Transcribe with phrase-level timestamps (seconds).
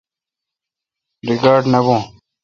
[1.27, 2.01] ریکاڑ نہ بھون